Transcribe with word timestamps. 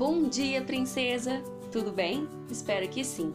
Bom 0.00 0.30
dia, 0.30 0.62
princesa! 0.62 1.42
Tudo 1.70 1.92
bem? 1.92 2.26
Espero 2.50 2.88
que 2.88 3.04
sim. 3.04 3.34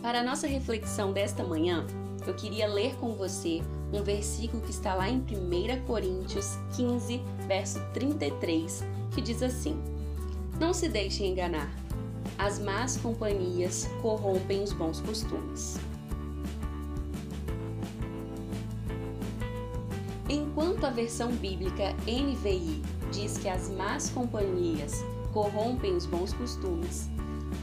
Para 0.00 0.20
a 0.20 0.22
nossa 0.22 0.46
reflexão 0.46 1.12
desta 1.12 1.44
manhã, 1.44 1.86
eu 2.26 2.32
queria 2.32 2.66
ler 2.66 2.94
com 2.96 3.12
você 3.12 3.60
um 3.92 4.02
versículo 4.02 4.62
que 4.62 4.70
está 4.70 4.94
lá 4.94 5.06
em 5.10 5.18
1 5.18 5.84
Coríntios 5.86 6.56
15, 6.76 7.20
verso 7.46 7.78
33, 7.92 8.82
que 9.14 9.20
diz 9.20 9.42
assim: 9.42 9.78
Não 10.58 10.72
se 10.72 10.88
deixem 10.88 11.30
enganar. 11.30 11.70
As 12.38 12.58
más 12.58 12.96
companhias 12.96 13.86
corrompem 14.00 14.62
os 14.62 14.72
bons 14.72 14.98
costumes. 14.98 15.76
Enquanto 20.26 20.86
a 20.86 20.90
versão 20.90 21.32
bíblica 21.32 21.94
NVI 22.06 22.80
diz 23.12 23.36
que 23.36 23.50
as 23.50 23.68
más 23.68 24.08
companhias 24.08 25.04
corrompem 25.32 25.96
os 25.96 26.06
bons 26.06 26.32
costumes, 26.32 27.10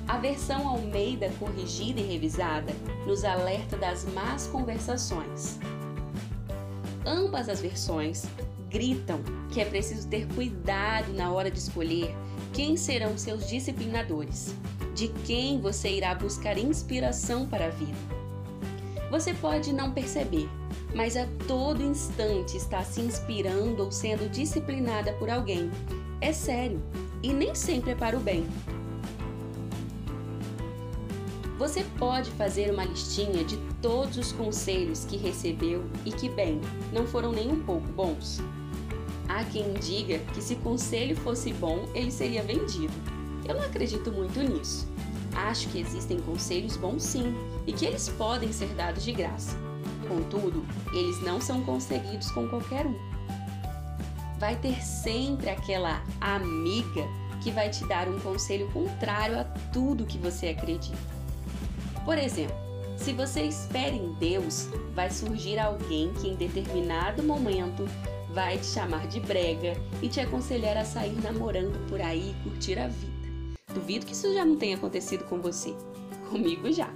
a 0.08 0.18
versão 0.18 0.68
Almeida 0.68 1.32
corrigida 1.40 2.00
e 2.00 2.04
revisada 2.04 2.74
nos 3.06 3.24
alerta 3.24 3.78
das 3.78 4.06
más 4.14 4.48
conversações. 4.48 5.60
Ambas 7.06 7.48
as 7.48 7.62
versões 7.62 8.26
gritam 8.70 9.20
que 9.52 9.62
é 9.62 9.66
preciso 9.66 10.08
ter 10.08 10.28
cuidado 10.34 11.12
na 11.14 11.32
hora 11.32 11.50
de 11.50 11.58
escolher 11.58 12.16
quem 12.54 12.78
serão 12.78 13.18
seus 13.18 13.48
disciplinadores, 13.48 14.54
de 14.94 15.08
quem 15.26 15.60
você 15.60 15.90
irá 15.90 16.14
buscar 16.14 16.58
inspiração 16.58 17.48
para 17.48 17.68
a 17.68 17.70
vida. 17.70 17.98
Você 19.10 19.34
pode 19.34 19.74
não 19.74 19.92
perceber, 19.92 20.48
mas 20.94 21.18
a 21.18 21.26
todo 21.48 21.84
instante 21.84 22.58
está 22.58 22.84
se 22.84 23.02
inspirando 23.02 23.84
ou 23.84 23.92
sendo 23.92 24.30
disciplinada 24.30 25.14
por 25.14 25.30
alguém. 25.30 25.72
É 26.22 26.32
sério, 26.32 26.80
e 27.22 27.34
nem 27.34 27.54
sempre 27.54 27.92
é 27.92 27.96
para 27.96 28.18
o 28.18 28.20
bem. 28.20 28.46
Você 31.58 31.84
pode 31.98 32.32
fazer 32.32 32.72
uma 32.72 32.86
listinha 32.86 33.44
de 33.44 33.58
todos 33.82 34.18
os 34.18 34.32
conselhos 34.32 35.04
que 35.04 35.18
recebeu 35.18 35.84
e 36.06 36.12
que, 36.12 36.30
bem, 36.30 36.62
não 36.94 37.06
foram 37.06 37.34
nem 37.34 37.52
um 37.52 37.62
pouco 37.62 37.86
bons. 37.90 38.40
Há 39.28 39.44
quem 39.44 39.74
diga 39.74 40.20
que 40.34 40.42
se 40.42 40.56
conselho 40.56 41.18
fosse 41.18 41.52
bom, 41.54 41.86
ele 41.94 42.12
seria 42.12 42.42
vendido. 42.42 42.94
Eu 43.46 43.56
não 43.56 43.64
acredito 43.64 44.10
muito 44.10 44.40
nisso. 44.40 44.88
Acho 45.36 45.68
que 45.68 45.80
existem 45.80 46.20
conselhos 46.22 46.78
bons 46.78 47.04
sim 47.04 47.36
e 47.68 47.74
que 47.74 47.86
eles 47.86 48.08
podem 48.10 48.54
ser 48.54 48.70
dados 48.70 49.04
de 49.04 49.12
graça. 49.12 49.58
Contudo, 50.08 50.66
eles 50.94 51.22
não 51.22 51.40
são 51.42 51.62
conseguidos 51.64 52.32
com 52.32 52.48
qualquer 52.48 52.88
um. 52.88 52.96
Vai 54.40 54.56
ter 54.56 54.82
sempre 54.82 55.50
aquela 55.50 56.02
amiga 56.22 57.06
que 57.44 57.52
vai 57.52 57.70
te 57.70 57.86
dar 57.88 58.08
um 58.08 58.18
conselho 58.22 58.72
contrário 58.72 59.38
a 59.38 59.44
tudo 59.74 60.06
que 60.06 60.18
você 60.18 60.48
acredita. 60.48 60.98
Por 62.06 62.18
exemplo, 62.18 62.56
se 62.98 63.12
você 63.12 63.42
espera 63.42 63.94
em 63.94 64.14
Deus, 64.14 64.70
vai 64.96 65.12
surgir 65.12 65.60
alguém 65.60 66.14
que 66.14 66.30
em 66.30 66.36
determinado 66.36 67.22
momento 67.22 67.86
vai 68.34 68.58
te 68.58 68.68
chamar 68.68 69.08
de 69.08 69.20
brega 69.20 69.74
e 70.02 70.08
te 70.08 70.22
aconselhar 70.22 70.78
a 70.78 70.86
sair 70.86 71.22
namorando 71.22 71.78
por 71.90 72.00
aí 72.00 72.32
e 72.32 72.50
curtir 72.50 72.80
a 72.80 72.88
vida. 72.88 73.20
Duvido 73.74 74.06
que 74.06 74.14
isso 74.14 74.34
já 74.34 74.46
não 74.46 74.56
tenha 74.56 74.78
acontecido 74.78 75.26
com 75.26 75.42
você. 75.42 75.76
Comigo 76.30 76.72
já. 76.72 76.90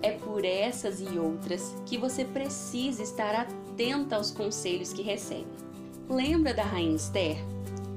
É 0.00 0.12
por 0.12 0.44
essas 0.44 1.00
e 1.00 1.18
outras 1.18 1.74
que 1.84 1.98
você 1.98 2.24
precisa 2.24 3.02
estar 3.02 3.34
atenta 3.34 4.16
aos 4.16 4.30
conselhos 4.30 4.92
que 4.92 5.02
recebe. 5.02 5.71
Lembra 6.08 6.52
da 6.52 6.64
Rainha 6.64 6.96
Esther? 6.96 7.36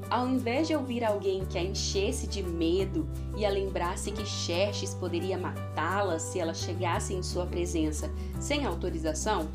Ao 0.09 0.27
invés 0.27 0.67
de 0.67 0.75
ouvir 0.75 1.03
alguém 1.03 1.43
que 1.45 1.57
a 1.57 1.63
enchesse 1.63 2.27
de 2.27 2.43
medo 2.43 3.07
e 3.35 3.45
a 3.45 3.49
lembrasse 3.49 4.11
que 4.11 4.25
Xerxes 4.25 4.93
poderia 4.93 5.37
matá-la 5.37 6.19
se 6.19 6.39
ela 6.39 6.53
chegasse 6.53 7.13
em 7.13 7.23
sua 7.23 7.45
presença 7.45 8.09
sem 8.39 8.63
autorização, 8.63 9.49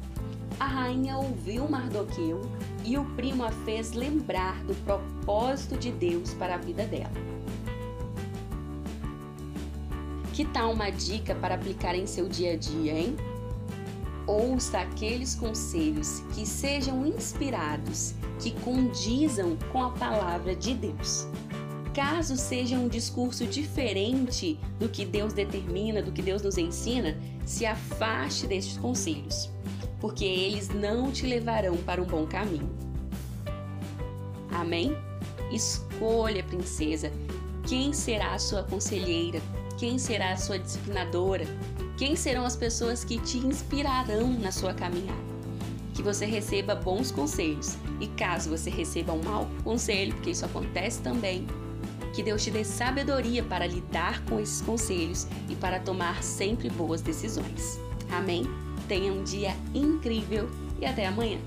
a 0.59 0.67
rainha 0.67 1.17
ouviu 1.17 1.69
Mardoqueu 1.69 2.43
e 2.85 2.99
o 2.99 3.05
primo 3.15 3.45
a 3.45 3.51
fez 3.51 3.93
lembrar 3.93 4.63
do 4.65 4.75
propósito 4.85 5.79
de 5.79 5.93
Deus 5.93 6.35
para 6.35 6.57
a 6.57 6.59
vida 6.59 6.85
dela. 6.85 7.13
Que 10.35 10.45
tal 10.45 10.73
uma 10.73 10.91
dica 10.91 11.35
para 11.35 11.55
aplicar 11.55 11.95
em 11.95 12.07
seu 12.07 12.29
dia 12.29 12.55
a 12.55 12.57
dia, 12.57 12.99
hein? 12.99 13.17
Ouça 14.31 14.79
aqueles 14.79 15.35
conselhos 15.35 16.23
que 16.33 16.47
sejam 16.47 17.05
inspirados, 17.05 18.15
que 18.39 18.53
condizam 18.61 19.59
com 19.73 19.83
a 19.83 19.91
palavra 19.91 20.55
de 20.55 20.73
Deus. 20.73 21.27
Caso 21.93 22.37
seja 22.37 22.77
um 22.77 22.87
discurso 22.87 23.45
diferente 23.45 24.57
do 24.79 24.89
que 24.89 25.05
Deus 25.05 25.33
determina, 25.33 26.01
do 26.01 26.13
que 26.13 26.23
Deus 26.23 26.43
nos 26.43 26.57
ensina, 26.57 27.19
se 27.45 27.67
afaste 27.67 28.47
destes 28.47 28.79
conselhos, 28.79 29.51
porque 30.01 30.25
eles 30.25 30.69
não 30.69 31.11
te 31.11 31.27
levarão 31.27 31.77
para 31.79 32.01
um 32.01 32.07
bom 32.07 32.25
caminho. 32.25 32.71
Amém? 34.53 34.97
Escolha, 35.51 36.45
princesa, 36.45 37.11
quem 37.67 37.93
será 37.93 38.35
a 38.35 38.39
sua 38.39 38.63
conselheira, 38.63 39.43
quem 39.81 39.99
será 39.99 40.33
a 40.33 40.37
sua 40.37 40.59
disciplinadora, 40.59 41.47
quem 41.97 42.15
serão 42.15 42.45
as 42.45 42.55
pessoas 42.55 43.03
que 43.03 43.19
te 43.19 43.39
inspirarão 43.39 44.29
na 44.29 44.53
sua 44.53 44.75
caminhada? 44.75 45.19
Que 45.95 46.03
você 46.03 46.27
receba 46.27 46.75
bons 46.75 47.11
conselhos 47.11 47.79
e 47.99 48.07
caso 48.09 48.51
você 48.51 48.69
receba 48.69 49.15
um 49.15 49.23
mau 49.23 49.49
conselho, 49.65 50.13
porque 50.13 50.33
isso 50.33 50.45
acontece 50.45 51.01
também, 51.01 51.47
que 52.15 52.23
Deus 52.23 52.45
te 52.45 52.51
dê 52.51 52.63
sabedoria 52.63 53.43
para 53.43 53.67
lidar 53.67 54.23
com 54.27 54.39
esses 54.39 54.61
conselhos 54.61 55.27
e 55.49 55.57
para 55.57 55.81
tomar 55.81 56.23
sempre 56.23 56.69
boas 56.69 57.01
decisões. 57.01 57.81
Amém? 58.11 58.45
Tenha 58.87 59.11
um 59.11 59.25
dia 59.25 59.57
incrível 59.75 60.51
e 60.79 60.85
até 60.85 61.07
amanhã. 61.07 61.39